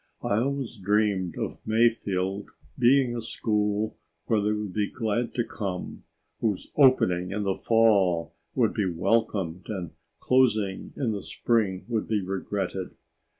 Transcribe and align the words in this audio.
I 0.23 0.39
always 0.39 0.77
dreamed 0.77 1.37
of 1.37 1.59
Mayfield 1.63 2.49
being 2.75 3.15
a 3.15 3.21
school 3.21 3.97
where 4.25 4.41
they 4.41 4.51
would 4.51 4.73
be 4.73 4.89
glad 4.89 5.35
to 5.35 5.43
come, 5.43 6.05
whose 6.39 6.71
opening 6.75 7.29
in 7.29 7.43
the 7.43 7.53
fall 7.53 8.33
would 8.55 8.73
be 8.73 8.89
welcomed 8.89 9.67
and 9.69 9.91
closing 10.19 10.91
in 10.95 11.11
the 11.11 11.21
spring 11.21 11.85
would 11.87 12.07
be 12.07 12.19
regretted. 12.23 12.95